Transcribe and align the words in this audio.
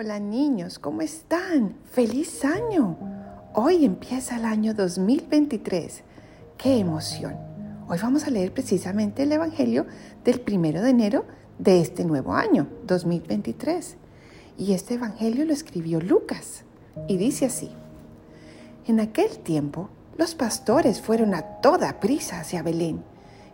Hola 0.00 0.20
niños, 0.20 0.78
¿cómo 0.78 1.02
están? 1.02 1.74
¡Feliz 1.90 2.44
año! 2.44 2.96
Hoy 3.52 3.84
empieza 3.84 4.36
el 4.36 4.44
año 4.44 4.72
2023. 4.72 6.04
¡Qué 6.56 6.78
emoción! 6.78 7.34
Hoy 7.88 7.98
vamos 8.00 8.22
a 8.24 8.30
leer 8.30 8.54
precisamente 8.54 9.24
el 9.24 9.32
Evangelio 9.32 9.86
del 10.22 10.40
primero 10.40 10.82
de 10.82 10.90
enero 10.90 11.24
de 11.58 11.80
este 11.80 12.04
nuevo 12.04 12.34
año, 12.34 12.68
2023. 12.86 13.96
Y 14.56 14.72
este 14.72 14.94
Evangelio 14.94 15.44
lo 15.44 15.52
escribió 15.52 16.00
Lucas 16.00 16.62
y 17.08 17.16
dice 17.16 17.46
así. 17.46 17.72
En 18.86 19.00
aquel 19.00 19.40
tiempo, 19.40 19.90
los 20.16 20.36
pastores 20.36 21.00
fueron 21.00 21.34
a 21.34 21.42
toda 21.60 21.98
prisa 21.98 22.38
hacia 22.38 22.62
Belén 22.62 23.02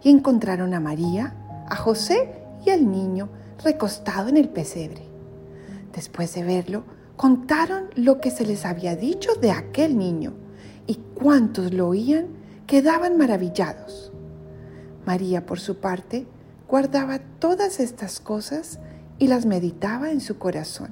y 0.02 0.10
encontraron 0.10 0.74
a 0.74 0.80
María, 0.80 1.64
a 1.70 1.76
José 1.76 2.34
y 2.66 2.68
al 2.68 2.90
niño 2.90 3.30
recostado 3.64 4.28
en 4.28 4.36
el 4.36 4.50
pesebre. 4.50 5.13
Después 5.94 6.34
de 6.34 6.42
verlo, 6.42 6.84
contaron 7.16 7.84
lo 7.94 8.20
que 8.20 8.30
se 8.30 8.44
les 8.44 8.64
había 8.64 8.96
dicho 8.96 9.34
de 9.40 9.52
aquel 9.52 9.96
niño 9.96 10.34
y 10.86 10.96
cuantos 11.14 11.72
lo 11.72 11.88
oían 11.88 12.26
quedaban 12.66 13.16
maravillados. 13.16 14.12
María, 15.06 15.46
por 15.46 15.60
su 15.60 15.78
parte, 15.78 16.26
guardaba 16.68 17.20
todas 17.38 17.78
estas 17.78 18.20
cosas 18.20 18.80
y 19.18 19.28
las 19.28 19.46
meditaba 19.46 20.10
en 20.10 20.20
su 20.20 20.38
corazón. 20.38 20.90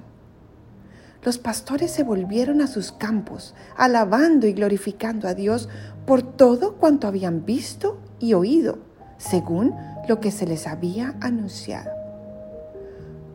Los 1.24 1.38
pastores 1.38 1.90
se 1.90 2.02
volvieron 2.02 2.60
a 2.60 2.66
sus 2.66 2.92
campos, 2.92 3.54
alabando 3.76 4.46
y 4.46 4.52
glorificando 4.52 5.28
a 5.28 5.34
Dios 5.34 5.68
por 6.06 6.22
todo 6.22 6.76
cuanto 6.76 7.06
habían 7.06 7.44
visto 7.44 8.00
y 8.18 8.34
oído, 8.34 8.78
según 9.18 9.74
lo 10.08 10.20
que 10.20 10.30
se 10.30 10.46
les 10.46 10.66
había 10.66 11.14
anunciado. 11.20 12.01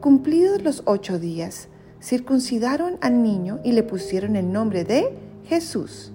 Cumplidos 0.02 0.62
los 0.62 0.84
ocho 0.86 1.18
días, 1.18 1.70
circuncidaron 2.02 2.98
al 3.02 3.24
niño 3.24 3.60
y 3.64 3.72
le 3.72 3.82
pusieron 3.82 4.36
el 4.36 4.52
nombre 4.52 4.84
de 4.84 5.18
Jesús, 5.46 6.12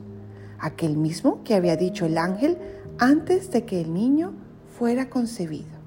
aquel 0.58 0.96
mismo 0.96 1.42
que 1.42 1.54
había 1.54 1.76
dicho 1.76 2.06
el 2.06 2.16
ángel 2.16 2.58
antes 2.98 3.50
de 3.50 3.64
que 3.64 3.80
el 3.80 3.92
niño 3.92 4.34
fuera 4.78 5.10
concebido. 5.10 5.82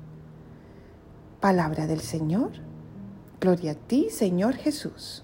Palabra 1.39 1.87
del 1.87 2.01
Señor. 2.01 2.51
Gloria 3.39 3.71
a 3.71 3.75
ti, 3.75 4.07
Señor 4.09 4.55
Jesús. 4.55 5.23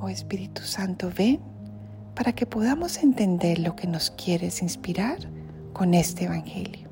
Oh 0.00 0.08
Espíritu 0.08 0.62
Santo, 0.62 1.12
ven 1.16 1.40
para 2.16 2.32
que 2.32 2.46
podamos 2.46 3.02
entender 3.02 3.60
lo 3.60 3.76
que 3.76 3.86
nos 3.86 4.10
quieres 4.10 4.62
inspirar 4.62 5.18
con 5.72 5.94
este 5.94 6.24
Evangelio. 6.24 6.91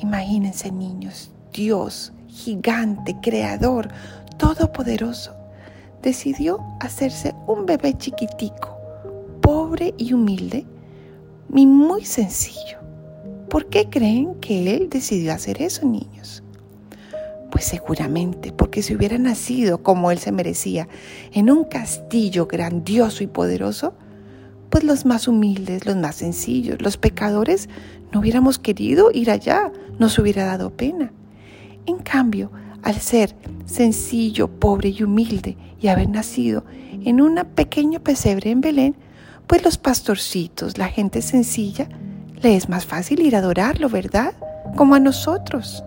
Imagínense 0.00 0.72
niños, 0.72 1.30
Dios, 1.52 2.12
gigante, 2.26 3.16
creador, 3.20 3.88
todopoderoso, 4.38 5.34
decidió 6.02 6.60
hacerse 6.80 7.34
un 7.46 7.66
bebé 7.66 7.96
chiquitico, 7.96 8.78
pobre 9.42 9.94
y 9.98 10.14
humilde, 10.14 10.64
y 11.54 11.66
muy 11.66 12.04
sencillo. 12.04 12.78
¿Por 13.50 13.66
qué 13.66 13.90
creen 13.90 14.36
que 14.36 14.76
Él 14.76 14.88
decidió 14.88 15.34
hacer 15.34 15.60
eso, 15.60 15.84
niños? 15.84 16.42
Pues 17.50 17.64
seguramente 17.64 18.52
porque 18.52 18.80
si 18.82 18.94
hubiera 18.94 19.18
nacido 19.18 19.82
como 19.82 20.10
Él 20.10 20.18
se 20.18 20.32
merecía, 20.32 20.88
en 21.32 21.50
un 21.50 21.64
castillo 21.64 22.46
grandioso 22.46 23.24
y 23.24 23.26
poderoso, 23.26 23.94
pues 24.70 24.84
los 24.84 25.04
más 25.04 25.28
humildes, 25.28 25.84
los 25.84 25.96
más 25.96 26.16
sencillos, 26.16 26.80
los 26.80 26.96
pecadores, 26.96 27.68
no 28.12 28.20
hubiéramos 28.20 28.58
querido 28.58 29.10
ir 29.12 29.30
allá, 29.30 29.70
nos 29.98 30.18
hubiera 30.18 30.44
dado 30.44 30.70
pena. 30.70 31.12
En 31.86 31.98
cambio, 31.98 32.50
al 32.82 32.96
ser 32.96 33.34
sencillo, 33.66 34.48
pobre 34.48 34.90
y 34.90 35.02
humilde 35.02 35.56
y 35.80 35.88
haber 35.88 36.08
nacido 36.08 36.64
en 37.04 37.20
un 37.20 37.36
pequeño 37.54 38.00
pesebre 38.00 38.50
en 38.50 38.60
Belén, 38.60 38.96
pues 39.46 39.64
los 39.64 39.78
pastorcitos, 39.78 40.78
la 40.78 40.88
gente 40.88 41.22
sencilla, 41.22 41.88
le 42.40 42.56
es 42.56 42.68
más 42.68 42.86
fácil 42.86 43.20
ir 43.20 43.34
a 43.34 43.40
adorarlo, 43.40 43.88
¿verdad? 43.88 44.32
Como 44.76 44.94
a 44.94 45.00
nosotros. 45.00 45.82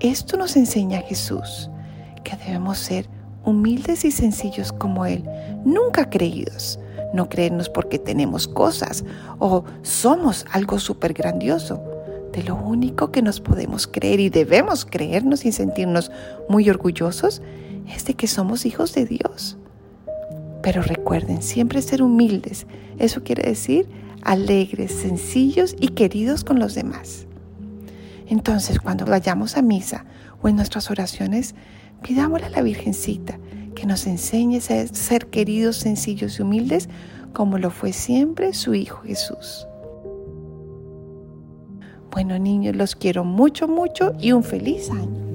Esto 0.00 0.36
nos 0.38 0.56
enseña 0.56 1.02
Jesús, 1.02 1.68
que 2.24 2.36
debemos 2.36 2.78
ser 2.78 3.06
humildes 3.44 4.04
y 4.04 4.10
sencillos 4.10 4.72
como 4.72 5.04
Él, 5.04 5.24
nunca 5.64 6.08
creídos, 6.08 6.78
no 7.12 7.28
creernos 7.28 7.68
porque 7.68 7.98
tenemos 7.98 8.48
cosas 8.48 9.04
o 9.38 9.64
somos 9.82 10.46
algo 10.52 10.78
súper 10.78 11.12
grandioso. 11.12 11.82
De 12.32 12.44
lo 12.44 12.54
único 12.54 13.10
que 13.10 13.22
nos 13.22 13.40
podemos 13.40 13.86
creer 13.86 14.20
y 14.20 14.28
debemos 14.30 14.84
creernos 14.84 15.44
y 15.44 15.52
sentirnos 15.52 16.12
muy 16.48 16.70
orgullosos 16.70 17.42
es 17.88 18.04
de 18.04 18.14
que 18.14 18.28
somos 18.28 18.66
hijos 18.66 18.94
de 18.94 19.04
Dios. 19.04 19.56
Pero 20.62 20.82
recuerden, 20.82 21.42
siempre 21.42 21.82
ser 21.82 22.02
humildes. 22.02 22.66
Eso 22.98 23.24
quiere 23.24 23.48
decir 23.48 23.88
alegres, 24.22 24.92
sencillos 24.92 25.74
y 25.80 25.88
queridos 25.88 26.44
con 26.44 26.58
los 26.58 26.74
demás. 26.74 27.26
Entonces, 28.28 28.78
cuando 28.78 29.06
vayamos 29.06 29.56
a 29.56 29.62
misa 29.62 30.04
o 30.40 30.48
en 30.48 30.56
nuestras 30.56 30.90
oraciones, 30.90 31.54
pidámosle 32.02 32.46
a 32.46 32.50
la 32.50 32.62
Virgencita 32.62 33.38
que 33.74 33.86
nos 33.86 34.06
enseñe 34.06 34.58
a 34.58 34.86
ser 34.86 35.26
queridos, 35.26 35.76
sencillos 35.76 36.38
y 36.38 36.42
humildes 36.42 36.88
como 37.32 37.58
lo 37.58 37.70
fue 37.70 37.92
siempre 37.92 38.52
su 38.52 38.74
Hijo 38.74 39.02
Jesús. 39.02 39.66
Bueno 42.10 42.38
niños, 42.38 42.74
los 42.74 42.96
quiero 42.96 43.24
mucho, 43.24 43.68
mucho 43.68 44.12
y 44.18 44.32
un 44.32 44.42
feliz 44.42 44.90
año. 44.90 45.29